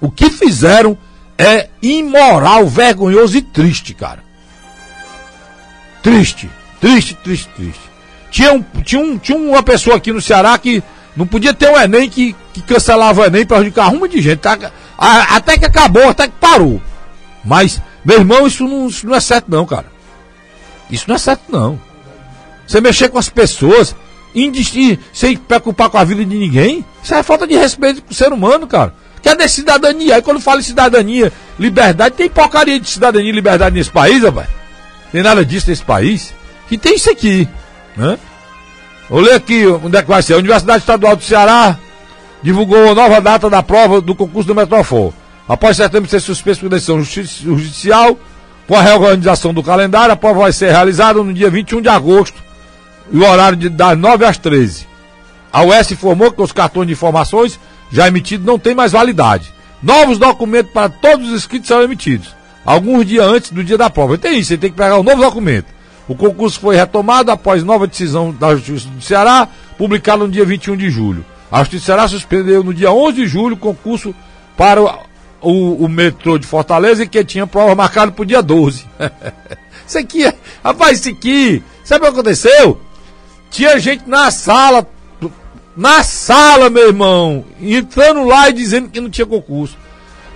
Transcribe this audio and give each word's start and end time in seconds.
O 0.00 0.10
que 0.10 0.30
fizeram 0.30 0.96
é 1.38 1.68
imoral, 1.82 2.66
vergonhoso 2.66 3.36
e 3.36 3.42
triste, 3.42 3.94
cara. 3.94 4.24
Triste, 6.02 6.48
triste, 6.80 7.14
triste, 7.14 7.48
triste. 7.56 7.80
Tinha, 8.30 8.52
um, 8.52 8.62
tinha, 8.82 9.02
um, 9.02 9.18
tinha 9.18 9.36
uma 9.36 9.62
pessoa 9.62 9.96
aqui 9.96 10.12
no 10.12 10.20
Ceará 10.20 10.56
que 10.58 10.82
não 11.16 11.26
podia 11.26 11.54
ter 11.54 11.70
um 11.70 11.80
Enem 11.80 12.08
que, 12.08 12.36
que 12.52 12.60
cancelava 12.62 13.22
o 13.22 13.24
Enem 13.24 13.46
para 13.46 13.56
prejudicar 13.56 13.92
uma 13.92 14.08
de 14.08 14.20
gente. 14.20 14.40
Tá? 14.40 14.58
Até 14.98 15.58
que 15.58 15.64
acabou, 15.64 16.08
até 16.08 16.28
que 16.28 16.34
parou. 16.38 16.80
Mas, 17.44 17.80
meu 18.04 18.18
irmão, 18.18 18.46
isso 18.46 18.64
não, 18.64 18.88
isso 18.88 19.06
não 19.06 19.14
é 19.14 19.20
certo 19.20 19.46
não, 19.48 19.64
cara. 19.64 19.86
Isso 20.90 21.04
não 21.08 21.16
é 21.16 21.18
certo 21.18 21.44
não. 21.48 21.80
Você 22.66 22.80
mexer 22.80 23.08
com 23.08 23.18
as 23.18 23.28
pessoas, 23.28 23.94
sem 25.12 25.36
preocupar 25.36 25.88
com 25.88 25.98
a 25.98 26.04
vida 26.04 26.24
de 26.24 26.36
ninguém, 26.36 26.84
isso 27.02 27.14
é 27.14 27.22
falta 27.22 27.46
de 27.46 27.54
respeito 27.54 28.02
com 28.02 28.10
o 28.10 28.14
ser 28.14 28.32
humano, 28.32 28.66
cara. 28.66 28.92
Cadê 29.26 29.48
cidadania? 29.48 30.14
Aí 30.14 30.22
quando 30.22 30.38
fala 30.38 30.60
em 30.60 30.62
cidadania, 30.62 31.32
liberdade, 31.58 32.14
tem 32.14 32.28
porcaria 32.28 32.78
de 32.78 32.88
cidadania 32.88 33.28
e 33.28 33.32
liberdade 33.32 33.74
nesse 33.74 33.90
país, 33.90 34.22
rapaz? 34.22 34.46
Tem 35.10 35.20
nada 35.20 35.44
disso 35.44 35.68
nesse 35.68 35.82
país? 35.82 36.32
Que 36.68 36.78
tem 36.78 36.94
isso 36.94 37.10
aqui, 37.10 37.48
né? 37.96 38.16
Ler 39.10 39.34
aqui 39.34 39.66
onde 39.66 39.96
é 39.96 40.02
que 40.02 40.08
vai 40.08 40.22
ser. 40.22 40.34
A 40.34 40.38
Universidade 40.38 40.78
Estadual 40.78 41.16
do 41.16 41.24
Ceará 41.24 41.76
divulgou 42.40 42.92
a 42.92 42.94
nova 42.94 43.20
data 43.20 43.50
da 43.50 43.64
prova 43.64 44.00
do 44.00 44.14
concurso 44.14 44.46
do 44.46 44.54
Metrofor. 44.54 45.12
Após 45.48 45.76
certamente 45.76 46.10
ser 46.10 46.20
suspenso 46.20 46.60
por 46.60 46.68
decisão 46.68 47.02
judicial, 47.02 48.16
com 48.68 48.76
a 48.76 48.80
reorganização 48.80 49.52
do 49.52 49.60
calendário, 49.60 50.12
a 50.12 50.16
prova 50.16 50.42
vai 50.42 50.52
ser 50.52 50.70
realizada 50.70 51.20
no 51.20 51.34
dia 51.34 51.50
21 51.50 51.82
de 51.82 51.88
agosto, 51.88 52.40
e 53.10 53.18
o 53.18 53.28
horário 53.28 53.56
de, 53.56 53.68
das 53.68 53.98
9 53.98 54.24
às 54.24 54.38
13. 54.38 54.86
A 55.52 55.64
UES 55.64 55.90
informou 55.90 56.30
que 56.30 56.42
os 56.42 56.52
cartões 56.52 56.86
de 56.86 56.92
informações 56.92 57.58
já 57.90 58.08
emitidos 58.08 58.46
não 58.46 58.58
têm 58.58 58.74
mais 58.74 58.92
validade. 58.92 59.52
Novos 59.82 60.18
documentos 60.18 60.72
para 60.72 60.88
todos 60.88 61.28
os 61.28 61.34
inscritos 61.34 61.68
serão 61.68 61.82
emitidos, 61.82 62.34
alguns 62.64 63.06
dias 63.06 63.24
antes 63.26 63.50
do 63.50 63.62
dia 63.62 63.78
da 63.78 63.90
prova. 63.90 64.18
Tem 64.18 64.38
isso, 64.38 64.48
você 64.48 64.58
tem 64.58 64.70
que 64.70 64.76
pegar 64.76 64.98
um 64.98 65.02
novo 65.02 65.22
documento. 65.22 65.66
O 66.08 66.14
concurso 66.14 66.60
foi 66.60 66.76
retomado 66.76 67.30
após 67.30 67.64
nova 67.64 67.86
decisão 67.86 68.32
da 68.32 68.54
Justiça 68.54 68.88
do 68.88 69.02
Ceará, 69.02 69.48
publicada 69.76 70.18
no 70.18 70.30
dia 70.30 70.44
21 70.44 70.76
de 70.76 70.90
julho. 70.90 71.24
A 71.50 71.58
Justiça 71.60 71.82
do 71.82 71.86
Ceará 71.86 72.08
suspendeu 72.08 72.62
no 72.62 72.72
dia 72.72 72.92
11 72.92 73.16
de 73.16 73.26
julho 73.26 73.54
o 73.54 73.58
concurso 73.58 74.14
para 74.56 74.80
o, 74.82 74.90
o, 75.40 75.84
o 75.84 75.88
metrô 75.88 76.38
de 76.38 76.46
Fortaleza, 76.46 77.06
que 77.06 77.24
tinha 77.24 77.46
prova 77.46 77.74
marcada 77.74 78.12
para 78.12 78.22
o 78.22 78.26
dia 78.26 78.42
12. 78.42 78.86
isso 79.86 79.98
aqui, 79.98 80.24
é, 80.24 80.34
rapaz, 80.64 81.00
isso 81.00 81.08
aqui, 81.08 81.62
sabe 81.84 82.04
o 82.04 82.08
que 82.08 82.14
aconteceu? 82.14 82.80
Tinha 83.50 83.78
gente 83.78 84.08
na 84.08 84.30
sala, 84.30 84.86
na 85.76 86.02
sala, 86.02 86.70
meu 86.70 86.86
irmão, 86.88 87.44
entrando 87.60 88.24
lá 88.24 88.48
e 88.48 88.52
dizendo 88.54 88.88
que 88.88 89.00
não 89.00 89.10
tinha 89.10 89.26
concurso. 89.26 89.76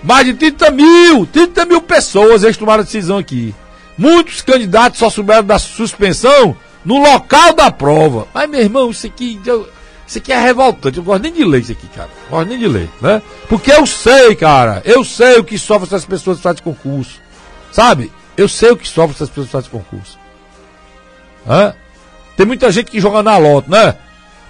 Mais 0.03 0.25
de 0.25 0.33
30 0.33 0.71
mil, 0.71 1.25
30 1.25 1.65
mil 1.65 1.81
pessoas 1.81 2.43
eles 2.43 2.57
tomaram 2.57 2.81
a 2.81 2.85
decisão 2.85 3.17
aqui. 3.17 3.53
Muitos 3.97 4.41
candidatos 4.41 4.99
só 4.99 5.09
souberam 5.09 5.43
da 5.43 5.59
suspensão 5.59 6.55
no 6.85 6.97
local 6.99 7.53
da 7.53 7.71
prova. 7.71 8.27
Mas, 8.33 8.49
meu 8.49 8.61
irmão, 8.61 8.89
isso 8.89 9.05
aqui, 9.05 9.39
isso 10.07 10.17
aqui 10.17 10.31
é 10.31 10.39
revoltante. 10.39 10.97
Eu 10.97 11.03
gosto 11.03 11.23
nem 11.23 11.33
de 11.33 11.43
ler 11.43 11.61
isso 11.61 11.71
aqui, 11.71 11.87
cara. 11.87 12.09
Eu 12.25 12.37
gosto 12.37 12.49
nem 12.49 12.59
de 12.59 12.67
ler, 12.67 12.89
né? 13.01 13.21
Porque 13.47 13.71
eu 13.71 13.85
sei, 13.85 14.35
cara. 14.35 14.81
Eu 14.85 15.03
sei 15.03 15.39
o 15.39 15.43
que 15.43 15.57
sofrem 15.57 15.87
essas 15.87 16.05
pessoas 16.05 16.37
que 16.37 16.43
fazem 16.43 16.63
concurso. 16.63 17.19
Sabe? 17.71 18.11
Eu 18.35 18.47
sei 18.47 18.71
o 18.71 18.77
que 18.77 18.87
sofrem 18.87 19.15
essas 19.15 19.29
pessoas 19.29 19.47
que 19.47 19.51
fazem 19.51 19.71
concurso. 19.71 20.19
Hã? 21.47 21.73
Tem 22.35 22.45
muita 22.45 22.71
gente 22.71 22.89
que 22.89 22.99
joga 22.99 23.21
na 23.21 23.37
loto, 23.37 23.69
né? 23.69 23.95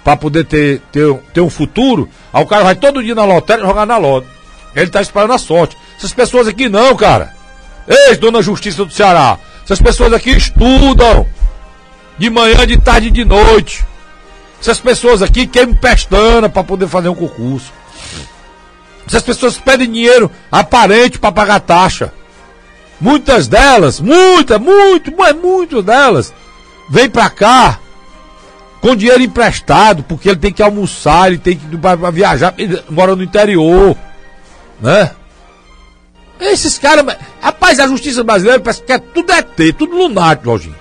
Pra 0.04 0.16
poder 0.16 0.44
ter, 0.44 0.80
ter, 0.90 1.14
ter 1.32 1.40
um 1.40 1.50
futuro. 1.50 2.08
Aí 2.32 2.42
o 2.42 2.46
cara 2.46 2.64
vai 2.64 2.74
todo 2.74 3.02
dia 3.02 3.14
na 3.14 3.24
lotérica 3.24 3.66
jogar 3.66 3.86
na 3.86 3.96
loto. 3.96 4.26
Ele 4.74 4.90
tá 4.90 5.00
esperando 5.00 5.32
a 5.32 5.38
sorte. 5.38 5.76
Essas 5.96 6.12
pessoas 6.12 6.48
aqui 6.48 6.68
não, 6.68 6.96
cara. 6.96 7.34
Ei, 7.86 8.16
dona 8.16 8.42
Justiça 8.42 8.84
do 8.84 8.92
Ceará. 8.92 9.38
Essas 9.64 9.80
pessoas 9.80 10.12
aqui 10.12 10.30
estudam. 10.30 11.26
De 12.18 12.30
manhã, 12.30 12.66
de 12.66 12.78
tarde 12.78 13.08
e 13.08 13.10
de 13.10 13.24
noite. 13.24 13.84
Essas 14.60 14.78
pessoas 14.78 15.22
aqui 15.22 15.46
queimam 15.46 15.74
pestana 15.74 16.48
para 16.48 16.64
poder 16.64 16.88
fazer 16.88 17.08
um 17.08 17.14
concurso. 17.14 17.72
Essas 19.06 19.22
pessoas 19.22 19.58
pedem 19.58 19.90
dinheiro 19.90 20.30
aparente 20.50 21.18
para 21.18 21.32
pagar 21.32 21.60
taxa. 21.60 22.12
Muitas 23.00 23.48
delas, 23.48 24.00
muitas, 24.00 24.60
muito, 24.60 25.10
muito, 25.10 25.36
muito 25.36 25.82
delas, 25.82 26.32
vem 26.88 27.10
para 27.10 27.28
cá 27.28 27.80
com 28.82 28.96
dinheiro 28.96 29.22
emprestado, 29.22 30.02
porque 30.02 30.28
ele 30.28 30.40
tem 30.40 30.52
que 30.52 30.60
almoçar, 30.60 31.28
ele 31.28 31.38
tem 31.38 31.56
que 31.56 31.64
viajar, 32.12 32.52
ele 32.58 32.82
mora 32.90 33.14
no 33.14 33.22
interior, 33.22 33.96
né? 34.80 35.12
Esses 36.40 36.80
caras, 36.80 37.16
rapaz, 37.40 37.78
a 37.78 37.86
justiça 37.86 38.24
brasileira 38.24 38.58
parece 38.58 38.82
que 38.82 38.92
é 38.92 38.98
tudo 38.98 39.30
é 39.32 39.40
ter, 39.40 39.72
tudo 39.72 39.96
lunático, 39.96 40.50
Lojinho. 40.50 40.74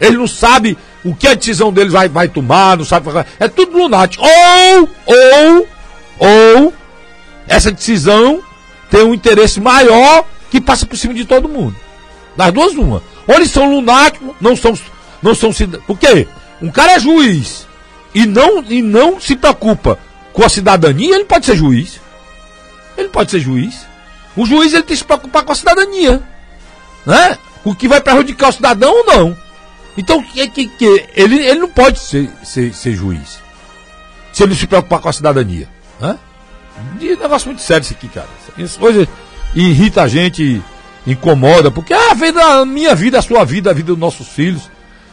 Ele 0.00 0.16
não 0.16 0.28
sabe 0.28 0.78
o 1.04 1.12
que 1.12 1.26
a 1.26 1.34
decisão 1.34 1.72
deles 1.72 1.92
vai, 1.92 2.08
vai 2.08 2.28
tomar, 2.28 2.76
não 2.76 2.84
sabe. 2.84 3.08
É 3.40 3.48
tudo 3.48 3.76
lunático. 3.76 4.24
Ou, 4.24 4.88
ou, 5.06 5.68
ou, 6.20 6.72
essa 7.48 7.72
decisão 7.72 8.40
tem 8.88 9.02
um 9.02 9.12
interesse 9.12 9.60
maior 9.60 10.24
que 10.48 10.60
passa 10.60 10.86
por 10.86 10.96
cima 10.96 11.12
de 11.12 11.24
todo 11.24 11.48
mundo. 11.48 11.74
Das 12.36 12.52
duas, 12.52 12.74
uma. 12.74 13.02
Ou 13.26 13.34
eles 13.34 13.50
são 13.50 13.68
lunáticos, 13.68 14.28
não 14.40 14.54
são, 14.54 14.78
não 15.20 15.34
são 15.34 15.52
cidadãos. 15.52 15.84
Por 15.84 15.98
quê? 15.98 16.28
Um 16.60 16.70
cara 16.70 16.92
é 16.92 17.00
juiz 17.00 17.66
e 18.14 18.26
não, 18.26 18.62
e 18.62 18.82
não 18.82 19.20
se 19.20 19.36
preocupa 19.36 19.98
com 20.32 20.44
a 20.44 20.48
cidadania, 20.48 21.14
ele 21.14 21.24
pode 21.24 21.46
ser 21.46 21.56
juiz. 21.56 22.00
Ele 22.96 23.08
pode 23.08 23.30
ser 23.30 23.40
juiz. 23.40 23.86
O 24.36 24.46
juiz 24.46 24.72
ele 24.72 24.82
tem 24.82 24.94
que 24.94 24.96
se 24.96 25.04
preocupar 25.04 25.44
com 25.44 25.52
a 25.52 25.54
cidadania. 25.54 26.22
Né? 27.06 27.38
O 27.64 27.74
que 27.74 27.88
vai 27.88 28.00
prejudicar 28.00 28.50
o 28.50 28.52
cidadão 28.52 28.92
ou 28.92 29.04
não. 29.04 29.36
Então 29.96 30.22
que, 30.22 30.48
que, 30.48 30.68
que, 30.68 31.06
ele, 31.14 31.38
ele 31.38 31.60
não 31.60 31.68
pode 31.68 31.98
ser, 31.98 32.30
ser, 32.44 32.72
ser 32.72 32.94
juiz. 32.94 33.40
Se 34.32 34.42
ele 34.42 34.54
se 34.54 34.66
preocupar 34.66 35.00
com 35.00 35.08
a 35.08 35.12
cidadania. 35.12 35.68
Né? 36.00 36.18
E 37.00 37.16
negócio 37.16 37.48
muito 37.48 37.62
sério 37.62 37.82
isso 37.82 37.94
aqui, 37.94 38.08
cara. 38.08 38.28
Isso 38.56 38.78
coisa 38.78 39.08
irrita 39.54 40.02
a 40.02 40.08
gente, 40.08 40.62
incomoda, 41.06 41.70
porque 41.70 41.92
ah, 41.92 42.10
a 42.10 42.14
vida, 42.14 42.42
a 42.42 42.64
minha 42.64 42.94
vida, 42.94 43.18
a 43.18 43.22
sua 43.22 43.44
vida, 43.44 43.70
a 43.70 43.74
vida 43.74 43.88
dos 43.88 43.98
nossos 43.98 44.28
filhos. 44.28 44.70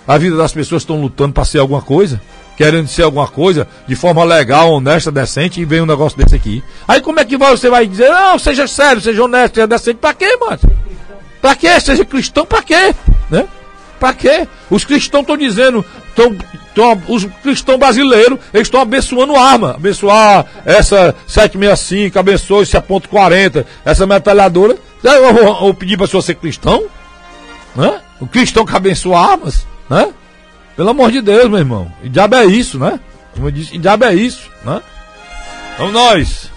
A 0.08 0.18
vida 0.18 0.38
das 0.38 0.54
pessoas 0.54 0.84
estão 0.84 1.02
lutando 1.02 1.34
para 1.34 1.46
ser 1.46 1.60
alguma 1.60 1.82
coisa, 1.82 2.22
querendo 2.56 2.88
ser 2.88 3.04
alguma 3.04 3.28
coisa, 3.28 3.68
de 3.88 3.96
forma 3.96 4.24
legal, 4.24 4.72
honesta, 4.72 5.12
decente, 5.12 5.60
e 5.60 5.66
vem 5.66 5.82
um 5.82 5.86
negócio 5.86 6.18
desse 6.18 6.36
aqui. 6.36 6.64
Aí 6.88 7.02
como 7.02 7.20
é 7.20 7.26
que 7.26 7.38
você 7.38 7.70
vai 7.70 7.88
dizer, 7.88 8.10
não, 8.10 8.38
seja 8.38 8.68
sério, 8.68 9.02
seja 9.02 9.24
honesto, 9.24 9.56
seja 9.56 9.68
decente, 9.68 9.98
pra 9.98 10.14
quê, 10.14 10.38
mano? 10.38 10.60
Pra 11.42 11.56
quê? 11.56 11.80
Seja 11.80 12.06
cristão, 12.06 12.46
pra 12.46 12.62
quê? 12.62 12.94
Né? 13.30 13.48
Pra 14.00 14.14
quê? 14.14 14.48
Os 14.70 14.84
cristãos 14.84 15.22
estão 15.22 15.38
dizendo, 15.38 15.84
tão, 16.16 16.36
tão, 16.74 17.02
os 17.08 17.26
cristãos 17.42 17.80
brasileiros, 17.80 18.40
eles 18.54 18.68
estão 18.68 18.82
abençoando 18.82 19.36
arma. 19.36 19.72
Abençoar 19.72 20.46
essa 20.66 21.16
765, 21.28 22.18
abençoe 22.20 22.64
esse 22.64 22.80
ponto 22.82 23.10
40, 23.10 23.66
essa 23.84 24.06
metralhadora. 24.06 24.78
Eu 25.04 25.34
vou, 25.34 25.60
vou 25.60 25.74
pedir 25.74 25.98
para 25.98 26.08
você 26.08 26.22
ser 26.22 26.36
cristão? 26.36 26.86
Né? 27.76 28.00
O 28.20 28.28
cristão 28.28 28.66
que 28.66 28.76
abençoa 28.76 29.20
armas? 29.20 29.66
Né? 29.90 30.14
Pelo 30.76 30.90
amor 30.90 31.12
de 31.12 31.22
Deus, 31.22 31.50
meu 31.50 31.60
irmão. 31.60 31.92
E 32.04 32.10
diabo 32.10 32.36
é 32.36 32.46
isso, 32.46 32.78
né? 32.78 33.00
Como 33.34 33.48
eu 33.48 33.52
disse, 33.52 33.76
e 33.76 33.78
diabo 33.78 34.06
é 34.06 34.14
isso, 34.14 34.50
né? 34.64 34.82
Então 35.74 35.92
nós. 35.92 36.52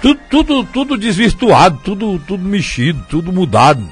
Tudo, 0.00 0.20
tudo, 0.30 0.64
tudo 0.64 0.96
desvirtuado, 0.96 1.80
tudo, 1.82 2.18
tudo 2.20 2.44
mexido, 2.44 3.04
tudo 3.08 3.32
mudado. 3.32 3.86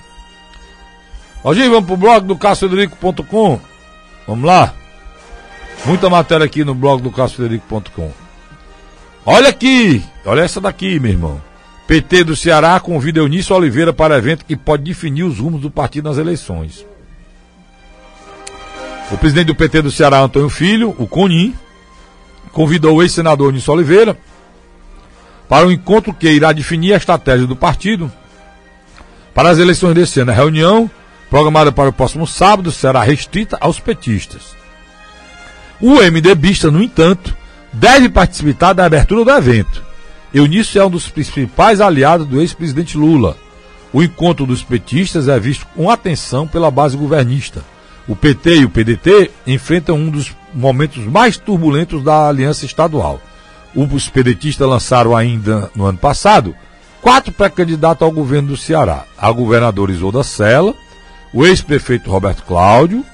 Hoje 1.43 1.69
vamos 1.69 1.87
pro 1.87 1.97
blog 1.97 2.27
do 2.27 2.37
CassoFederico.com. 2.37 3.61
Vamos 4.27 4.44
lá. 4.44 4.73
Muita 5.84 6.09
matéria 6.09 6.47
aqui 6.47 6.65
no 6.65 6.75
blog 6.75 7.03
do 7.03 7.11
CassoFederico.com. 7.11 8.12
Olha 9.25 9.49
aqui, 9.49 10.05
olha 10.25 10.43
essa 10.43 10.61
daqui, 10.61 10.99
meu 11.00 11.11
irmão. 11.11 11.43
PT 11.87 12.25
do 12.25 12.37
Ceará 12.37 12.79
convida 12.81 13.20
Eunício 13.20 13.55
Oliveira 13.55 13.93
para 13.93 14.19
evento 14.19 14.44
que 14.44 14.56
pode 14.56 14.85
definir 14.85 15.25
os 15.25 15.38
rumos 15.38 15.61
do 15.61 15.70
partido 15.70 16.09
nas 16.09 16.19
eleições. 16.19 16.87
O 19.08 19.17
presidente 19.17 19.47
do 19.47 19.55
PT 19.55 19.82
do 19.82 19.91
Ceará, 19.91 20.19
Antônio 20.19 20.49
Filho, 20.49 20.94
o 20.99 21.06
CONIM, 21.06 21.55
convidou 22.50 22.97
o 22.97 23.03
ex-senador 23.03 23.53
Nisso 23.53 23.70
Oliveira 23.70 24.19
para 25.49 25.64
um 25.64 25.70
encontro 25.70 26.12
que 26.12 26.29
irá 26.29 26.53
definir 26.53 26.93
a 26.93 26.97
estratégia 26.97 27.47
do 27.47 27.55
partido 27.55 28.11
para 29.32 29.50
as 29.50 29.58
eleições 29.58 29.94
desse 29.94 30.19
ano. 30.19 30.32
A 30.32 30.35
reunião, 30.35 30.91
programada 31.31 31.70
para 31.70 31.88
o 31.88 31.93
próximo 31.93 32.26
sábado, 32.26 32.73
será 32.73 33.00
restrita 33.00 33.56
aos 33.61 33.79
petistas. 33.79 34.56
O 35.81 36.02
MDBista, 36.02 36.69
no 36.69 36.82
entanto, 36.82 37.37
deve 37.73 38.09
participar 38.09 38.73
da 38.73 38.87
abertura 38.87 39.25
do 39.25 39.31
evento. 39.31 39.85
Eunício 40.35 40.81
é 40.81 40.85
um 40.85 40.91
dos 40.91 41.09
principais 41.09 41.81
aliados 41.81 42.26
do 42.26 42.41
ex-presidente 42.41 42.99
Lula. 42.99 43.37
O 43.93 44.02
encontro 44.02 44.44
dos 44.44 44.64
petistas 44.64 45.29
é 45.29 45.38
visto 45.38 45.64
com 45.76 45.88
atenção 45.88 46.49
pela 46.49 46.73
base 46.73 46.97
governista 46.97 47.62
o 48.08 48.14
PT 48.14 48.56
e 48.56 48.64
o 48.64 48.70
PDT 48.70 49.31
enfrentam 49.47 49.97
um 49.97 50.11
dos 50.11 50.35
momentos 50.55 51.05
mais 51.05 51.37
turbulentos 51.37 52.03
da 52.03 52.29
aliança 52.29 52.64
estadual. 52.64 53.20
Os 53.75 54.08
pedetistas 54.08 54.67
lançaram 54.67 55.14
ainda 55.14 55.70
no 55.75 55.85
ano 55.85 55.99
passado 55.99 56.55
quatro 57.03 57.32
pré-candidatos 57.32 58.03
ao 58.03 58.11
governo 58.11 58.49
do 58.49 58.56
Ceará: 58.56 59.05
a 59.19 59.31
governadora 59.31 59.93
Isolda 59.93 60.23
Sela, 60.23 60.75
o 61.32 61.44
ex-prefeito 61.44 62.11
Roberto 62.11 62.43
Cláudio, 62.44 63.05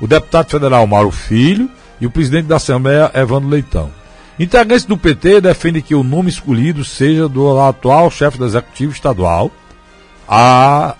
o 0.00 0.06
deputado 0.06 0.50
federal 0.50 0.86
Mauro 0.86 1.10
Filho 1.10 1.70
e 2.00 2.06
o 2.06 2.10
presidente 2.10 2.46
da 2.46 2.56
Assembleia 2.56 3.10
Evandro 3.14 3.48
Leitão. 3.48 3.90
Integrantes 4.38 4.84
do 4.84 4.98
PT 4.98 5.40
defendem 5.40 5.80
que 5.80 5.94
o 5.94 6.02
nome 6.02 6.28
escolhido 6.28 6.84
seja 6.84 7.26
do 7.26 7.58
atual 7.58 8.10
chefe 8.10 8.36
do 8.36 8.44
executivo 8.44 8.92
estadual, 8.92 9.50
a 10.28 10.94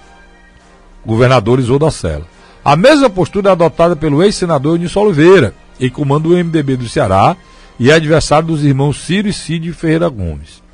governador 1.04 1.58
Isolda 1.58 1.90
Sela. 1.90 2.35
A 2.66 2.74
mesma 2.74 3.08
postura 3.08 3.50
é 3.50 3.52
adotada 3.52 3.94
pelo 3.94 4.24
ex-senador 4.24 4.74
Eunício 4.74 5.00
Oliveira, 5.00 5.54
em 5.78 5.88
comando 5.88 6.30
do 6.30 6.34
MDB 6.36 6.76
do 6.76 6.88
Ceará 6.88 7.36
e 7.78 7.92
adversário 7.92 8.48
dos 8.48 8.64
irmãos 8.64 9.04
Ciro 9.04 9.28
e 9.28 9.32
Cid 9.32 9.72
Ferreira 9.72 10.08
Gomes. 10.08 10.64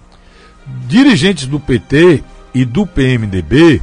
Dirigentes 0.88 1.46
do 1.46 1.60
PT 1.60 2.24
e 2.54 2.64
do 2.64 2.86
PMDB 2.86 3.82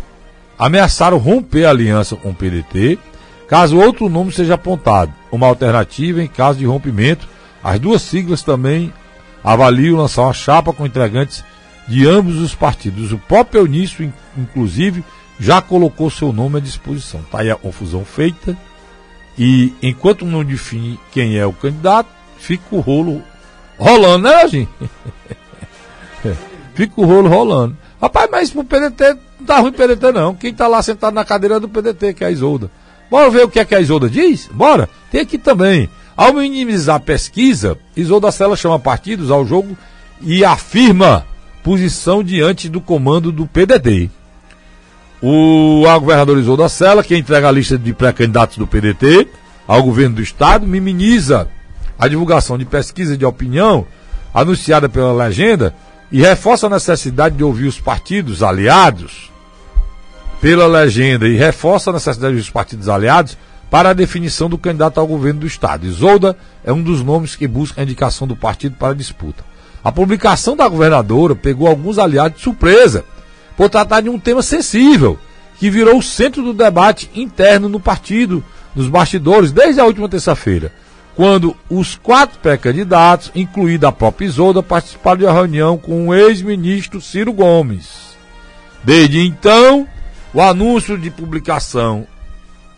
ameaçaram 0.58 1.20
romper 1.20 1.66
a 1.66 1.70
aliança 1.70 2.16
com 2.16 2.32
o 2.32 2.34
PDT 2.34 2.98
caso 3.48 3.78
outro 3.78 4.10
nome 4.10 4.32
seja 4.32 4.56
apontado, 4.56 5.14
uma 5.32 5.46
alternativa 5.46 6.20
em 6.24 6.28
caso 6.28 6.58
de 6.58 6.66
rompimento 6.66 7.28
as 7.64 7.80
duas 7.80 8.02
siglas 8.02 8.42
também 8.42 8.92
avaliam 9.44 10.00
lançar 10.00 10.24
uma 10.24 10.34
chapa 10.34 10.74
com 10.74 10.84
integrantes 10.84 11.44
de 11.88 12.08
ambos 12.08 12.38
os 12.38 12.56
partidos. 12.56 13.12
O 13.12 13.20
próprio 13.20 13.62
Eunício, 13.62 14.12
inclusive, 14.36 15.04
já 15.40 15.62
colocou 15.62 16.10
seu 16.10 16.34
nome 16.34 16.58
à 16.58 16.60
disposição. 16.60 17.22
Está 17.22 17.40
aí 17.40 17.50
a 17.50 17.56
confusão 17.56 18.04
feita. 18.04 18.58
E 19.38 19.74
enquanto 19.82 20.26
não 20.26 20.44
define 20.44 21.00
quem 21.12 21.38
é 21.38 21.46
o 21.46 21.54
candidato, 21.54 22.10
fica 22.38 22.64
o 22.72 22.80
rolo 22.82 23.24
rolando, 23.78 24.28
né, 24.28 24.48
gente? 24.48 24.70
fica 26.76 27.00
o 27.00 27.06
rolo 27.06 27.30
rolando. 27.30 27.78
Rapaz, 28.02 28.30
mas 28.30 28.52
pro 28.52 28.64
PDT 28.64 29.18
não 29.40 29.46
tá 29.46 29.60
ruim 29.60 29.72
PDT 29.72 30.12
não. 30.12 30.36
Quem 30.36 30.54
tá 30.54 30.68
lá 30.68 30.82
sentado 30.82 31.14
na 31.14 31.24
cadeira 31.24 31.60
do 31.60 31.70
PDT, 31.70 32.14
que 32.14 32.24
é 32.24 32.28
a 32.28 32.32
Isolda. 32.32 32.70
Bora 33.10 33.30
ver 33.30 33.46
o 33.46 33.50
que 33.50 33.60
é 33.60 33.66
que 33.66 33.74
a 33.74 33.80
Isolda 33.80 34.10
diz? 34.10 34.50
Bora. 34.52 34.90
Tem 35.10 35.22
aqui 35.22 35.38
também. 35.38 35.90
Ao 36.18 36.34
minimizar 36.34 36.98
a 36.98 37.00
pesquisa, 37.00 37.78
Isolda 37.96 38.30
Sela 38.32 38.58
chama 38.58 38.78
partidos 38.78 39.32
ao 39.32 39.46
jogo 39.46 39.78
e 40.22 40.44
afirma 40.44 41.26
posição 41.64 42.22
diante 42.22 42.68
do 42.68 42.82
comando 42.82 43.32
do 43.32 43.48
PDT. 43.48 44.12
O 45.22 45.84
governador 46.00 46.38
Isolda 46.38 46.70
Sela, 46.70 47.04
que 47.04 47.16
entrega 47.16 47.50
a 47.50 47.52
lista 47.52 47.78
de 47.78 47.94
pré-candidatos 47.94 48.58
do 48.58 48.66
PDT 48.66 49.28
ao 49.68 49.84
governo 49.84 50.16
do 50.16 50.22
estado, 50.22 50.66
minimiza 50.66 51.48
a 51.98 52.08
divulgação 52.08 52.58
de 52.58 52.64
pesquisa 52.64 53.18
de 53.18 53.26
opinião 53.26 53.86
anunciada 54.34 54.88
pela 54.88 55.12
legenda 55.12 55.76
e 56.10 56.22
reforça 56.22 56.68
a 56.68 56.70
necessidade 56.70 57.36
de 57.36 57.44
ouvir 57.44 57.68
os 57.68 57.80
partidos 57.80 58.42
aliados 58.42 59.30
pela 60.40 60.66
legenda 60.66 61.28
e 61.28 61.36
reforça 61.36 61.90
a 61.90 61.94
necessidade 61.94 62.38
dos 62.38 62.50
partidos 62.50 62.88
aliados 62.88 63.38
para 63.70 63.90
a 63.90 63.94
definição 63.94 64.50
do 64.50 64.58
candidato 64.58 65.00
ao 65.00 65.06
governo 65.06 65.42
do 65.42 65.48
Estado. 65.48 65.86
Isolda 65.86 66.36
é 66.64 66.72
um 66.72 66.82
dos 66.82 67.04
nomes 67.04 67.36
que 67.36 67.48
busca 67.48 67.82
a 67.82 67.84
indicação 67.84 68.26
do 68.26 68.36
partido 68.38 68.78
para 68.78 68.94
a 68.94 68.96
disputa. 68.96 69.44
A 69.84 69.92
publicação 69.92 70.56
da 70.56 70.68
governadora 70.68 71.36
pegou 71.36 71.68
alguns 71.68 72.00
aliados 72.00 72.38
de 72.38 72.44
surpresa, 72.44 73.04
por 73.60 73.70
tratar 73.70 74.00
de 74.00 74.08
um 74.08 74.18
tema 74.18 74.42
sensível, 74.42 75.20
que 75.58 75.70
virou 75.70 75.98
o 75.98 76.02
centro 76.02 76.42
do 76.42 76.54
debate 76.54 77.12
interno 77.14 77.68
no 77.68 77.78
partido, 77.78 78.42
nos 78.74 78.88
bastidores, 78.88 79.52
desde 79.52 79.82
a 79.82 79.86
última 79.86 80.08
terça-feira, 80.08 80.72
quando 81.14 81.54
os 81.70 81.98
quatro 81.98 82.40
pré-candidatos, 82.40 83.34
incluída 83.36 83.90
a 83.90 83.92
própria 83.92 84.28
Isolda, 84.28 84.64
participaram 84.64 85.18
de 85.18 85.26
uma 85.26 85.34
reunião 85.34 85.78
com 85.78 86.08
o 86.08 86.14
ex-ministro 86.14 87.02
Ciro 87.02 87.34
Gomes. 87.34 88.16
Desde 88.82 89.20
então, 89.28 89.86
o 90.34 90.40
anúncio 90.40 90.98
de 90.98 91.12
publicação 91.12 92.08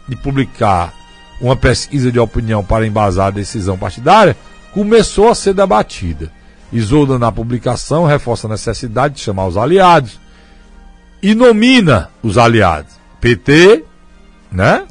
de 0.09 0.15
publicar 0.15 0.91
uma 1.39 1.55
pesquisa 1.55 2.11
de 2.11 2.17
opinião 2.17 2.63
para 2.63 2.87
embasar 2.87 3.27
a 3.27 3.29
decisão 3.29 3.77
partidária 3.77 4.35
começou 4.73 5.29
a 5.29 5.35
ser 5.35 5.53
debatida. 5.53 6.31
Isolda, 6.73 7.19
na 7.19 7.31
publicação, 7.31 8.03
reforça 8.03 8.47
a 8.47 8.49
necessidade 8.49 9.13
de 9.13 9.21
chamar 9.21 9.45
os 9.45 9.57
aliados 9.57 10.19
e 11.21 11.35
nomina 11.35 12.09
os 12.23 12.37
aliados. 12.37 12.93
PT, 13.19 13.83
né? 14.51 14.85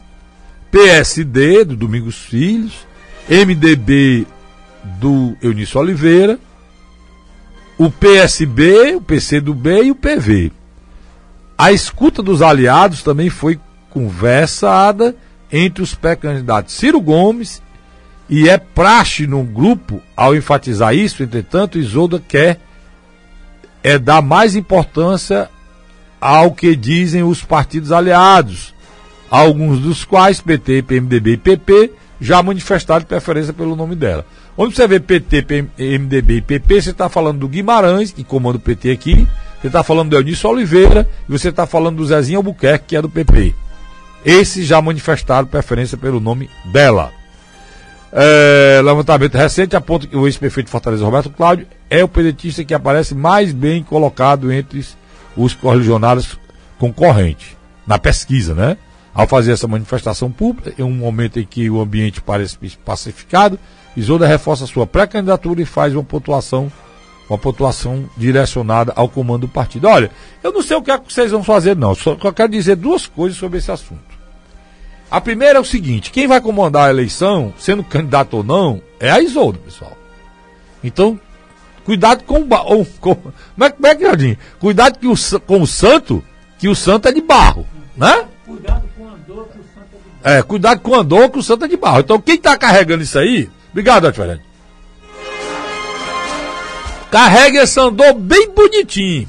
PSD, 0.70 1.64
do 1.64 1.76
Domingos 1.76 2.16
Filhos, 2.16 2.86
MDB, 3.28 4.26
do 5.00 5.36
Eunício 5.42 5.80
Oliveira, 5.80 6.38
o 7.76 7.90
PSB, 7.90 8.94
o 8.94 9.00
PCdoB 9.00 9.84
e 9.84 9.90
o 9.90 9.94
PV. 9.94 10.52
A 11.58 11.72
escuta 11.72 12.22
dos 12.22 12.40
aliados 12.40 13.02
também 13.02 13.28
foi 13.28 13.58
conversada 13.90 15.16
entre 15.50 15.82
os 15.82 15.94
pré-candidatos 15.94 16.74
Ciro 16.74 17.00
Gomes 17.00 17.60
e 18.28 18.48
é 18.48 18.56
praxe 18.56 19.26
no 19.26 19.42
grupo, 19.42 20.00
ao 20.16 20.36
enfatizar 20.36 20.94
isso, 20.94 21.22
entretanto, 21.22 21.78
Isolda 21.78 22.22
quer 22.26 22.60
é 23.82 23.98
dar 23.98 24.22
mais 24.22 24.54
importância 24.54 25.50
ao 26.20 26.52
que 26.52 26.76
dizem 26.76 27.22
os 27.22 27.42
partidos 27.42 27.90
aliados, 27.90 28.74
alguns 29.30 29.78
dos 29.80 30.04
quais 30.04 30.40
PT, 30.40 30.82
PMDB 30.82 31.32
e 31.32 31.36
PP 31.36 31.92
já 32.20 32.42
manifestaram 32.42 33.04
preferência 33.04 33.52
pelo 33.52 33.74
nome 33.74 33.96
dela. 33.96 34.26
Onde 34.56 34.74
você 34.74 34.86
vê 34.86 35.00
PT, 35.00 35.42
PMDB 35.42 36.36
e 36.36 36.40
PP, 36.42 36.82
você 36.82 36.90
está 36.90 37.08
falando 37.08 37.38
do 37.38 37.48
Guimarães, 37.48 38.12
que 38.12 38.22
comanda 38.22 38.58
o 38.58 38.60
PT 38.60 38.90
aqui, 38.90 39.26
você 39.60 39.68
está 39.68 39.82
falando 39.82 40.10
do 40.10 40.16
Eunício 40.16 40.50
Oliveira 40.50 41.08
e 41.26 41.32
você 41.32 41.48
está 41.48 41.66
falando 41.66 41.96
do 41.96 42.06
Zezinho 42.06 42.38
Albuquerque, 42.38 42.88
que 42.88 42.96
é 42.96 43.00
do 43.00 43.08
PP. 43.08 43.54
Esses 44.24 44.66
já 44.66 44.82
manifestaram 44.82 45.46
preferência 45.46 45.96
pelo 45.96 46.20
nome 46.20 46.50
dela. 46.66 47.10
É, 48.12 48.80
levantamento 48.82 49.36
recente 49.36 49.76
aponta 49.76 50.06
que 50.06 50.16
o 50.16 50.26
ex-prefeito 50.26 50.68
Fortaleza, 50.68 51.04
Roberto 51.04 51.30
Cláudio, 51.30 51.66
é 51.88 52.02
o 52.02 52.08
pedetista 52.08 52.64
que 52.64 52.74
aparece 52.74 53.14
mais 53.14 53.52
bem 53.52 53.82
colocado 53.82 54.52
entre 54.52 54.84
os 55.42 55.54
correligionários 55.54 56.38
concorrentes, 56.78 57.56
na 57.86 57.98
pesquisa, 57.98 58.54
né? 58.54 58.76
Ao 59.12 59.26
fazer 59.26 59.52
essa 59.52 59.66
manifestação 59.66 60.30
pública, 60.30 60.72
em 60.78 60.82
um 60.82 60.92
momento 60.92 61.40
em 61.40 61.44
que 61.44 61.68
o 61.68 61.80
ambiente 61.80 62.20
parece 62.20 62.56
pacificado, 62.84 63.58
Isolda 63.96 64.26
reforça 64.26 64.66
sua 64.66 64.86
pré-candidatura 64.86 65.60
e 65.60 65.64
faz 65.64 65.94
uma 65.94 66.04
pontuação, 66.04 66.70
uma 67.28 67.36
pontuação 67.36 68.08
direcionada 68.16 68.92
ao 68.94 69.08
comando 69.08 69.42
do 69.42 69.48
partido. 69.48 69.88
Olha, 69.88 70.12
eu 70.42 70.52
não 70.52 70.62
sei 70.62 70.76
o 70.76 70.82
que, 70.82 70.92
é 70.92 70.98
que 70.98 71.12
vocês 71.12 71.32
vão 71.32 71.42
fazer, 71.42 71.74
não. 71.74 71.94
Só 71.94 72.14
quero 72.32 72.52
dizer 72.52 72.76
duas 72.76 73.06
coisas 73.06 73.36
sobre 73.36 73.58
esse 73.58 73.70
assunto. 73.70 74.10
A 75.10 75.20
primeira 75.20 75.58
é 75.58 75.60
o 75.60 75.64
seguinte: 75.64 76.12
quem 76.12 76.28
vai 76.28 76.40
comandar 76.40 76.86
a 76.86 76.90
eleição, 76.90 77.52
sendo 77.58 77.82
candidato 77.82 78.36
ou 78.36 78.44
não, 78.44 78.80
é 79.00 79.10
a 79.10 79.20
Isolda, 79.20 79.58
pessoal. 79.58 79.96
Então, 80.84 81.18
cuidado 81.84 82.24
com 82.24 82.40
o. 82.40 82.86
Com, 83.00 83.14
como, 83.14 83.64
é, 83.64 83.70
como 83.70 83.86
é 83.86 83.94
que 83.94 84.02
Jardim? 84.02 84.36
Cuidado 84.58 84.98
que 84.98 85.06
o, 85.06 85.14
com 85.40 85.62
o 85.62 85.66
santo, 85.66 86.24
que 86.58 86.68
o 86.68 86.74
santo 86.74 87.08
é 87.08 87.12
de 87.12 87.20
barro, 87.20 87.66
né? 87.96 88.24
Cuidado 88.46 88.88
com 88.96 89.04
o 89.04 89.08
andor, 89.08 89.48
que 89.48 89.58
o 89.58 89.64
santo 89.74 89.88
é 89.92 89.98
de 89.98 90.22
barro. 90.22 90.38
É, 90.38 90.42
cuidado 90.42 90.80
com 90.80 90.90
o 90.90 90.94
andor, 90.94 91.30
que 91.30 91.38
o 91.38 91.42
santo 91.42 91.64
é 91.64 91.68
de 91.68 91.76
barro. 91.76 92.00
Então, 92.00 92.20
quem 92.20 92.36
está 92.36 92.56
carregando 92.56 93.02
isso 93.02 93.18
aí. 93.18 93.50
Obrigado, 93.70 94.06
Ativarante. 94.06 94.44
Carregue 97.10 97.58
esse 97.58 97.80
andor 97.80 98.14
bem 98.14 98.50
bonitinho. 98.50 99.28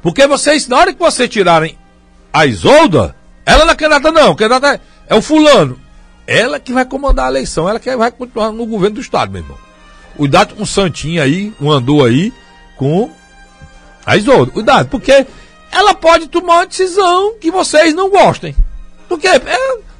Porque 0.00 0.26
vocês, 0.26 0.66
na 0.68 0.78
hora 0.78 0.92
que 0.92 0.98
vocês 0.98 1.28
tirarem 1.28 1.76
a 2.32 2.46
Isolda, 2.46 3.14
ela 3.44 3.64
não 3.64 3.72
é 3.72 3.76
candidata, 3.76 4.12
não. 4.12 4.34
Candidata 4.34 4.80
é 5.06 5.14
o 5.14 5.20
fulano. 5.20 5.78
Ela 6.26 6.60
que 6.60 6.72
vai 6.72 6.84
comandar 6.84 7.26
a 7.26 7.30
eleição, 7.30 7.68
ela 7.68 7.80
que 7.80 7.94
vai 7.96 8.10
continuar 8.10 8.52
no 8.52 8.66
governo 8.66 8.96
do 8.96 9.00
Estado, 9.00 9.32
meu 9.32 9.42
irmão. 9.42 9.67
Cuidado 10.18 10.56
com 10.56 10.64
o 10.64 10.66
Santinho 10.66 11.22
aí, 11.22 11.54
um 11.60 11.70
andou 11.70 12.04
aí, 12.04 12.32
com 12.76 13.08
a 14.04 14.16
Isolda. 14.16 14.50
Cuidado, 14.50 14.88
porque 14.88 15.24
ela 15.70 15.94
pode 15.94 16.26
tomar 16.26 16.56
uma 16.56 16.66
decisão 16.66 17.34
que 17.40 17.52
vocês 17.52 17.94
não 17.94 18.10
gostem. 18.10 18.52
Porque 19.08 19.28
é, 19.28 19.40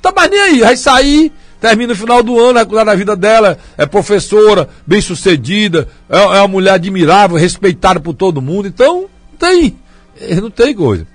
tá 0.03 0.11
mais 0.11 0.29
nem 0.29 0.41
aí, 0.41 0.59
vai 0.59 0.77
sair, 0.77 1.33
termina 1.61 1.93
no 1.93 1.97
final 1.97 2.21
do 2.21 2.37
ano, 2.37 2.55
vai 2.55 2.67
cuidar 2.67 2.83
da 2.83 2.97
vida 2.97 3.15
dela, 3.15 3.61
é 3.77 3.87
professora, 3.87 4.69
bem 4.85 5.01
sucedida, 5.01 5.87
é, 6.11 6.19
é 6.19 6.41
uma 6.41 6.49
mulher 6.49 6.73
admirável, 6.73 7.37
respeitada 7.37 8.01
por 8.01 8.13
todo 8.13 8.43
mundo, 8.43 8.67
então 8.67 9.03
não 9.31 9.39
tem, 9.39 9.79
não 10.43 10.51
tem 10.51 10.75
coisa. 10.75 11.07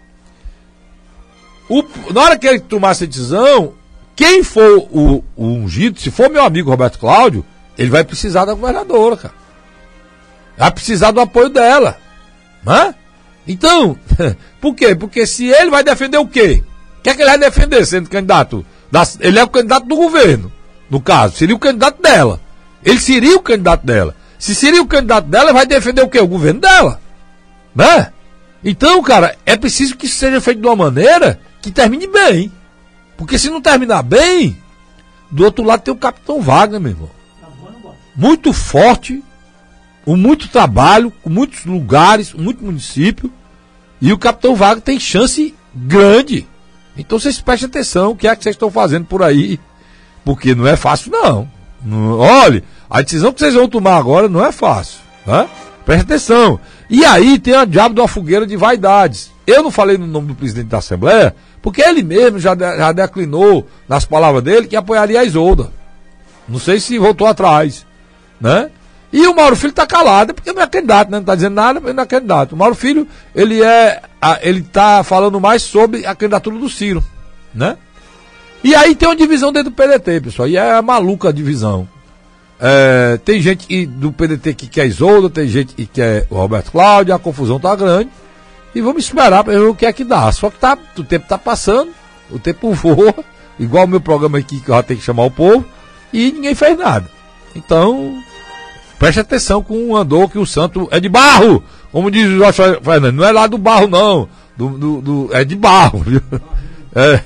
O, 1.67 1.83
na 2.13 2.21
hora 2.21 2.37
que 2.37 2.47
ele 2.47 2.61
tomar 2.61 2.91
essa 2.91 3.05
decisão, 3.05 3.73
quem 4.15 4.43
for 4.43 4.87
o, 4.89 5.21
o 5.35 5.45
ungido, 5.45 5.99
se 5.99 6.09
for 6.09 6.29
meu 6.29 6.45
amigo 6.45 6.69
Roberto 6.69 6.97
Cláudio, 6.97 7.45
ele 7.77 7.89
vai 7.89 8.03
precisar 8.03 8.45
da 8.45 8.53
governadora, 8.53 9.17
cara. 9.17 9.33
Vai 10.57 10.71
precisar 10.71 11.11
do 11.11 11.21
apoio 11.21 11.49
dela. 11.49 11.97
Né? 12.63 12.95
Então, 13.47 13.97
por 14.61 14.75
quê? 14.75 14.95
Porque 14.95 15.25
se 15.25 15.47
ele 15.47 15.69
vai 15.69 15.83
defender 15.83 16.17
o 16.17 16.27
quê? 16.27 16.63
O 16.99 17.01
que 17.03 17.09
é 17.09 17.15
que 17.15 17.21
ele 17.21 17.29
vai 17.29 17.39
defender 17.39 17.85
sendo 17.85 18.09
candidato? 18.09 18.65
ele 19.19 19.39
é 19.39 19.43
o 19.43 19.49
candidato 19.49 19.87
do 19.87 19.95
governo, 19.95 20.51
no 20.89 21.01
caso. 21.01 21.35
Seria 21.35 21.55
o 21.55 21.59
candidato 21.59 22.01
dela. 22.01 22.39
Ele 22.85 22.99
seria 22.99 23.35
o 23.35 23.41
candidato 23.41 23.85
dela. 23.85 24.15
Se 24.37 24.53
seria 24.53 24.81
o 24.81 24.87
candidato 24.87 25.27
dela, 25.27 25.51
vai 25.51 25.65
defender 25.65 26.03
o 26.03 26.09
quê? 26.09 26.19
O 26.19 26.27
governo 26.27 26.59
dela. 26.59 27.01
Né? 27.75 28.11
Então, 28.63 29.01
cara, 29.01 29.35
é 29.45 29.55
preciso 29.55 29.97
que 29.97 30.05
isso 30.05 30.17
seja 30.17 30.39
feito 30.39 30.61
de 30.61 30.67
uma 30.67 30.75
maneira 30.75 31.39
que 31.61 31.71
termine 31.71 32.07
bem. 32.07 32.51
Porque 33.17 33.39
se 33.39 33.49
não 33.49 33.61
terminar 33.61 34.03
bem, 34.03 34.57
do 35.31 35.43
outro 35.43 35.63
lado 35.63 35.81
tem 35.81 35.93
o 35.93 35.97
Capitão 35.97 36.41
Wagner, 36.41 36.79
meu 36.79 36.91
irmão. 36.91 37.22
Muito 38.15 38.53
forte, 38.53 39.23
com 40.05 40.15
muito 40.15 40.47
trabalho, 40.47 41.11
com 41.23 41.29
muitos 41.29 41.65
lugares, 41.65 42.33
muito 42.33 42.63
município. 42.63 43.31
E 44.01 44.11
o 44.11 44.17
Capitão 44.17 44.55
Wagner 44.55 44.81
tem 44.81 44.99
chance 44.99 45.53
grande. 45.73 46.47
Então 46.97 47.17
vocês 47.17 47.39
prestem 47.39 47.67
atenção 47.67 48.11
o 48.11 48.15
que 48.15 48.27
é 48.27 48.35
que 48.35 48.43
vocês 48.43 48.55
estão 48.55 48.69
fazendo 48.69 49.05
por 49.05 49.23
aí. 49.23 49.59
Porque 50.23 50.53
não 50.53 50.67
é 50.67 50.75
fácil, 50.75 51.11
não. 51.11 51.49
não 51.83 52.19
olhe, 52.19 52.63
a 52.89 53.01
decisão 53.01 53.33
que 53.33 53.39
vocês 53.39 53.53
vão 53.53 53.67
tomar 53.67 53.97
agora 53.97 54.29
não 54.29 54.45
é 54.45 54.51
fácil. 54.51 54.99
Né? 55.25 55.47
Preste 55.85 56.03
atenção. 56.03 56.59
E 56.89 57.03
aí 57.03 57.39
tem 57.39 57.55
a 57.55 57.65
diabo 57.65 57.95
de 57.95 58.01
uma 58.01 58.07
fogueira 58.07 58.45
de 58.45 58.55
vaidades. 58.55 59.31
Eu 59.45 59.63
não 59.63 59.71
falei 59.71 59.97
no 59.97 60.07
nome 60.07 60.27
do 60.27 60.35
presidente 60.35 60.67
da 60.67 60.77
Assembleia, 60.77 61.35
porque 61.61 61.81
ele 61.81 62.03
mesmo 62.03 62.39
já, 62.39 62.53
de, 62.53 62.77
já 62.77 62.91
declinou 62.91 63.67
nas 63.87 64.05
palavras 64.05 64.43
dele 64.43 64.67
que 64.67 64.75
apoiaria 64.75 65.19
a 65.19 65.25
Isolda. 65.25 65.71
Não 66.47 66.59
sei 66.59 66.79
se 66.79 66.97
voltou 66.97 67.27
atrás. 67.27 67.85
Né? 68.43 68.69
E 69.13 69.25
o 69.25 69.33
Mauro 69.33 69.55
Filho 69.55 69.69
está 69.69 69.87
calado, 69.87 70.33
porque 70.33 70.51
não 70.51 70.61
é 70.61 70.67
candidato, 70.67 71.07
né? 71.07 71.17
não 71.17 71.21
está 71.21 71.33
dizendo 71.33 71.53
nada, 71.53 71.79
mas 71.79 71.95
não 71.95 72.03
é 72.03 72.05
candidato. 72.05 72.51
O 72.51 72.57
Mauro 72.57 72.75
Filho, 72.75 73.07
ele 73.33 73.63
é. 73.63 74.01
Ele 74.41 74.59
está 74.59 75.01
falando 75.01 75.39
mais 75.39 75.61
sobre 75.61 76.05
a 76.05 76.13
candidatura 76.13 76.57
do 76.57 76.69
Ciro. 76.69 77.01
Né? 77.55 77.77
E 78.61 78.75
aí 78.75 78.95
tem 78.95 79.07
uma 79.07 79.15
divisão 79.15 79.53
dentro 79.53 79.69
do 79.69 79.75
PDT, 79.75 80.19
pessoal. 80.19 80.47
E 80.47 80.57
é 80.57 80.81
maluca 80.81 81.29
a 81.29 81.31
divisão. 81.31 81.87
É, 82.59 83.17
tem 83.23 83.41
gente 83.41 83.85
do 83.85 84.11
PDT 84.11 84.53
que 84.55 84.67
quer 84.67 84.87
Isolda, 84.87 85.29
tem 85.29 85.47
gente 85.47 85.73
que 85.73 85.85
quer 85.85 86.27
o 86.29 86.35
Roberto 86.35 86.71
Cláudio, 86.71 87.13
a 87.13 87.19
confusão 87.19 87.59
tá 87.59 87.73
grande. 87.75 88.09
E 88.75 88.81
vamos 88.81 89.05
esperar 89.05 89.43
para 89.43 89.53
ver 89.53 89.67
o 89.67 89.75
que 89.75 89.85
é 89.85 89.93
que 89.93 90.03
dá. 90.03 90.29
Só 90.31 90.49
que 90.49 90.57
tá, 90.57 90.77
o 90.97 91.03
tempo 91.03 91.27
tá 91.27 91.37
passando, 91.37 91.91
o 92.31 92.39
tempo 92.39 92.73
voa, 92.73 93.13
igual 93.59 93.85
o 93.85 93.87
meu 93.87 94.01
programa 94.01 94.39
aqui 94.39 94.59
que 94.59 94.69
eu 94.69 94.75
já 94.75 94.83
tenho 94.83 94.99
que 94.99 95.05
chamar 95.05 95.25
o 95.25 95.31
povo, 95.31 95.63
e 96.11 96.31
ninguém 96.31 96.55
fez 96.55 96.77
nada. 96.77 97.07
Então, 97.55 98.17
preste 99.03 99.19
atenção 99.19 99.61
com 99.61 99.89
o 99.89 99.97
andor 99.97 100.29
que 100.29 100.39
o 100.39 100.45
santo 100.45 100.87
é 100.89 100.97
de 100.97 101.09
barro, 101.09 101.61
como 101.91 102.09
diz 102.09 102.25
o 102.25 102.37
Jorge 102.37 102.79
Fernandes, 102.81 103.13
não 103.13 103.25
é 103.25 103.33
lá 103.33 103.47
do 103.47 103.57
barro 103.57 103.85
não, 103.85 104.29
do, 104.55 104.69
do, 104.69 105.01
do 105.01 105.29
é 105.33 105.43
de 105.43 105.57
barro, 105.57 105.99
viu? 105.99 106.21
É. 106.95 107.19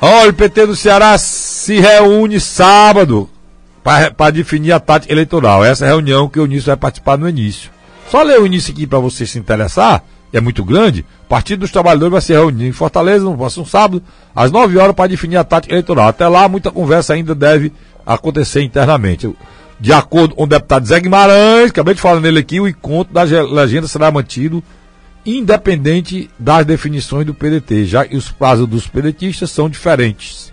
Olha, 0.00 0.30
o 0.30 0.32
PT 0.32 0.66
do 0.66 0.74
Ceará 0.74 1.18
se 1.18 1.78
reúne 1.78 2.40
sábado 2.40 3.28
para 3.82 4.30
definir 4.30 4.72
a 4.72 4.80
tática 4.80 5.12
eleitoral. 5.12 5.62
Essa 5.62 5.84
reunião 5.84 6.30
que 6.30 6.40
o 6.40 6.46
Início 6.46 6.68
vai 6.68 6.78
participar 6.78 7.18
no 7.18 7.28
início. 7.28 7.70
Só 8.10 8.22
ler 8.22 8.40
o 8.40 8.46
início 8.46 8.72
aqui 8.72 8.86
para 8.86 8.98
você 9.00 9.26
se 9.26 9.38
interessar, 9.38 10.02
é 10.32 10.40
muito 10.40 10.64
grande. 10.64 11.04
O 11.26 11.28
Partido 11.28 11.60
dos 11.60 11.70
Trabalhadores 11.70 12.12
vai 12.12 12.20
se 12.22 12.32
reunir 12.32 12.68
em 12.68 12.72
Fortaleza 12.72 13.22
no 13.26 13.36
próximo 13.36 13.66
sábado, 13.66 14.02
às 14.34 14.50
9 14.50 14.78
horas, 14.78 14.96
para 14.96 15.10
definir 15.10 15.36
a 15.36 15.44
tática 15.44 15.74
eleitoral. 15.74 16.08
Até 16.08 16.26
lá, 16.26 16.48
muita 16.48 16.70
conversa 16.70 17.12
ainda 17.12 17.34
deve 17.34 17.70
acontecer 18.06 18.62
internamente. 18.62 19.32
De 19.78 19.92
acordo 19.92 20.34
com 20.34 20.44
o 20.44 20.46
deputado 20.46 20.86
Zé 20.86 21.00
Guimarães, 21.00 21.70
acabei 21.70 21.94
de 21.94 22.00
falar 22.00 22.20
nele 22.20 22.38
aqui, 22.38 22.60
o 22.60 22.68
encontro 22.68 23.12
da 23.12 23.22
legenda 23.22 23.86
será 23.86 24.10
mantido 24.10 24.62
independente 25.26 26.30
das 26.38 26.66
definições 26.66 27.26
do 27.26 27.34
PDT, 27.34 27.86
já 27.86 28.04
que 28.04 28.16
os 28.16 28.30
prazos 28.30 28.68
dos 28.68 28.86
pedetistas 28.86 29.50
são 29.50 29.68
diferentes. 29.68 30.52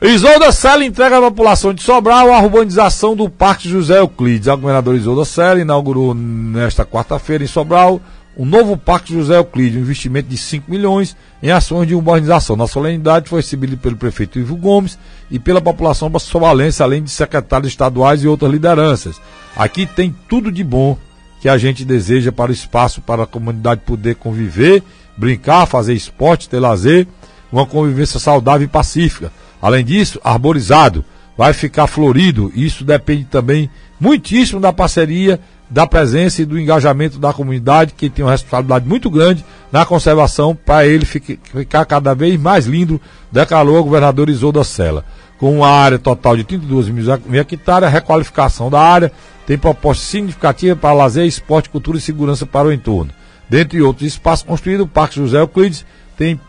Isolda 0.00 0.52
Sela 0.52 0.84
entrega 0.84 1.16
à 1.16 1.20
população 1.20 1.72
de 1.72 1.82
Sobral 1.82 2.32
a 2.32 2.38
urbanização 2.38 3.16
do 3.16 3.28
Parque 3.28 3.68
José 3.68 3.98
Euclides. 3.98 4.48
A 4.48 4.54
governadora 4.54 4.96
Isolda 4.96 5.24
Sela 5.24 5.60
inaugurou 5.60 6.14
nesta 6.14 6.84
quarta-feira 6.84 7.42
em 7.42 7.46
Sobral 7.46 8.00
um 8.36 8.44
novo 8.44 8.76
Parque 8.76 9.12
José 9.12 9.36
Euclides, 9.36 9.78
um 9.78 9.82
investimento 9.82 10.28
de 10.28 10.36
5 10.36 10.70
milhões 10.70 11.16
em 11.42 11.50
ações 11.50 11.86
de 11.86 11.94
urbanização. 11.94 12.56
Na 12.56 12.66
solenidade 12.66 13.28
foi 13.28 13.40
recebido 13.40 13.76
pelo 13.76 13.96
prefeito 13.96 14.38
Ivo 14.38 14.56
Gomes 14.56 14.98
e 15.30 15.38
pela 15.38 15.60
população 15.60 16.10
sobalense, 16.18 16.82
além 16.82 17.02
de 17.02 17.10
secretários 17.10 17.72
estaduais 17.72 18.22
e 18.22 18.28
outras 18.28 18.50
lideranças. 18.50 19.20
Aqui 19.56 19.86
tem 19.86 20.14
tudo 20.28 20.50
de 20.50 20.64
bom 20.64 20.98
que 21.40 21.48
a 21.48 21.56
gente 21.58 21.84
deseja 21.84 22.32
para 22.32 22.50
o 22.50 22.54
espaço 22.54 23.00
para 23.00 23.22
a 23.22 23.26
comunidade 23.26 23.82
poder 23.82 24.16
conviver, 24.16 24.82
brincar, 25.16 25.66
fazer 25.66 25.94
esporte, 25.94 26.48
ter 26.48 26.58
lazer, 26.58 27.06
uma 27.52 27.66
convivência 27.66 28.18
saudável 28.18 28.64
e 28.64 28.68
pacífica. 28.68 29.32
Além 29.62 29.84
disso, 29.84 30.20
arborizado, 30.24 31.04
vai 31.36 31.52
ficar 31.52 31.86
florido. 31.86 32.50
Isso 32.54 32.84
depende 32.84 33.24
também 33.24 33.70
muitíssimo 34.00 34.60
da 34.60 34.72
parceria, 34.72 35.40
da 35.68 35.86
presença 35.86 36.42
e 36.42 36.44
do 36.44 36.58
engajamento 36.58 37.18
da 37.18 37.32
comunidade, 37.32 37.94
que 37.96 38.10
tem 38.10 38.24
uma 38.24 38.30
responsabilidade 38.30 38.86
muito 38.86 39.10
grande 39.10 39.44
na 39.72 39.84
conservação 39.84 40.54
para 40.54 40.86
ele 40.86 41.04
ficar 41.04 41.84
cada 41.84 42.14
vez 42.14 42.38
mais 42.38 42.66
lindo, 42.66 43.00
declarou 43.32 43.78
o 43.78 43.84
governador 43.84 44.28
Isolda 44.28 44.62
Sela. 44.62 45.04
Com 45.38 45.58
uma 45.58 45.68
área 45.68 45.98
total 45.98 46.36
de 46.36 46.44
32 46.44 46.88
mil 46.88 47.40
hectares, 47.40 47.88
a 47.88 47.90
requalificação 47.90 48.70
da 48.70 48.80
área 48.80 49.10
tem 49.46 49.58
proposta 49.58 50.04
significativa 50.04 50.76
para 50.76 50.94
lazer, 50.94 51.26
esporte, 51.26 51.68
cultura 51.68 51.98
e 51.98 52.00
segurança 52.00 52.46
para 52.46 52.68
o 52.68 52.72
entorno. 52.72 53.10
Dentre 53.48 53.82
outros 53.82 54.06
espaços 54.06 54.46
construídos, 54.46 54.86
o 54.86 54.88
Parque 54.88 55.16
José 55.16 55.40
Euclides 55.40 55.84
tem 56.16 56.40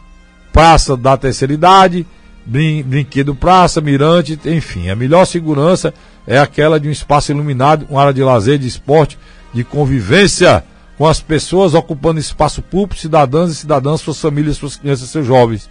Praça 0.53 0.95
da 0.95 1.17
Terceira 1.17 1.53
Idade, 1.53 2.05
brin 2.45 2.83
Brinquedo 2.83 3.33
Praça, 3.33 3.81
Mirante, 3.81 4.39
enfim. 4.45 4.89
A 4.89 4.95
melhor 4.95 5.25
segurança 5.25 5.93
é 6.27 6.37
aquela 6.37 6.79
de 6.79 6.87
um 6.87 6.91
espaço 6.91 7.31
iluminado, 7.31 7.85
uma 7.89 8.01
área 8.01 8.13
de 8.13 8.23
lazer, 8.23 8.57
de 8.57 8.67
esporte, 8.67 9.17
de 9.53 9.63
convivência 9.63 10.63
com 10.97 11.07
as 11.07 11.19
pessoas 11.19 11.73
ocupando 11.73 12.19
espaço 12.19 12.61
público, 12.61 13.01
cidadãs 13.01 13.51
e 13.51 13.55
cidadãs, 13.55 14.01
suas 14.01 14.19
famílias, 14.19 14.57
suas 14.57 14.75
crianças, 14.75 15.09
seus 15.09 15.25
jovens. 15.25 15.69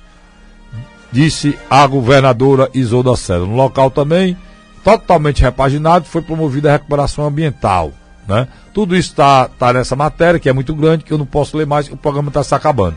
Disse 1.10 1.58
a 1.70 1.86
governadora 1.86 2.68
Isolda 2.74 3.16
Sela. 3.16 3.46
No 3.46 3.54
local 3.54 3.90
também 3.90 4.36
totalmente 4.82 5.40
repaginado, 5.40 6.04
foi 6.04 6.20
promovida 6.20 6.68
a 6.68 6.72
recuperação 6.72 7.26
ambiental. 7.26 7.92
Né? 8.28 8.46
Tudo 8.72 8.94
isso 8.94 9.10
está 9.10 9.48
tá 9.48 9.72
nessa 9.72 9.96
matéria, 9.96 10.38
que 10.38 10.48
é 10.48 10.52
muito 10.52 10.74
grande, 10.74 11.04
que 11.04 11.12
eu 11.12 11.18
não 11.18 11.26
posso 11.26 11.56
ler 11.56 11.66
mais, 11.66 11.90
o 11.90 11.96
programa 11.96 12.28
está 12.28 12.42
se 12.42 12.54
acabando. 12.54 12.96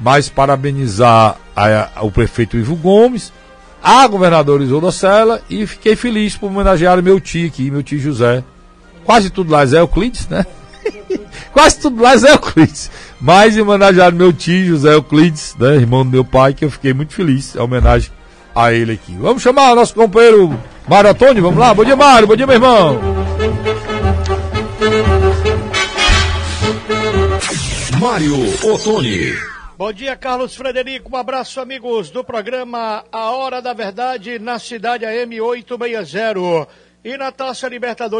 Mas 0.00 0.28
parabenizar 0.28 1.36
a, 1.54 1.88
a, 1.96 2.02
o 2.02 2.10
prefeito 2.10 2.56
Ivo 2.56 2.74
Gomes, 2.74 3.32
a 3.82 4.06
governadora 4.06 4.62
Isolda 4.62 4.90
Sela, 4.90 5.42
e 5.48 5.66
fiquei 5.66 5.94
feliz 5.94 6.36
por 6.36 6.46
homenagear 6.46 7.02
meu 7.02 7.20
tio 7.20 7.46
aqui, 7.46 7.70
meu 7.70 7.82
tio 7.82 8.00
José. 8.00 8.42
Quase 9.04 9.30
tudo 9.30 9.52
lá 9.52 9.64
é 9.64 9.78
Euclides, 9.78 10.26
né? 10.28 10.46
Quase 11.52 11.78
tudo 11.78 12.02
lá 12.02 12.14
é 12.14 12.32
Euclides. 12.32 12.90
Mas 13.20 13.58
homenagear 13.58 14.12
meu 14.12 14.32
tio 14.32 14.66
José 14.66 14.94
Euclides, 14.94 15.54
né? 15.58 15.76
irmão 15.76 16.04
do 16.04 16.10
meu 16.10 16.24
pai, 16.24 16.54
que 16.54 16.64
eu 16.64 16.70
fiquei 16.70 16.94
muito 16.94 17.12
feliz. 17.12 17.56
A 17.56 17.64
homenagem 17.64 18.10
a 18.54 18.72
ele 18.72 18.92
aqui. 18.92 19.16
Vamos 19.20 19.42
chamar 19.42 19.72
o 19.72 19.74
nosso 19.76 19.94
companheiro 19.94 20.58
Mário 20.88 21.10
Antônio, 21.10 21.42
vamos 21.42 21.58
lá. 21.58 21.72
Bom 21.72 21.84
dia, 21.84 21.96
Mário. 21.96 22.26
Bom 22.26 22.36
dia, 22.36 22.46
meu 22.46 22.56
irmão. 22.56 23.00
Mário 28.00 28.34
Otoni. 28.64 29.59
Bom 29.80 29.94
dia, 29.94 30.14
Carlos 30.14 30.54
Frederico. 30.54 31.10
Um 31.10 31.16
abraço, 31.16 31.58
amigos 31.58 32.10
do 32.10 32.22
programa 32.22 33.02
A 33.10 33.30
Hora 33.30 33.62
da 33.62 33.72
Verdade 33.72 34.38
na 34.38 34.58
cidade 34.58 35.06
AM 35.06 35.40
860. 35.40 36.68
E 37.02 37.16
na 37.16 37.32
Taça 37.32 37.66
Libertadores. 37.66 38.14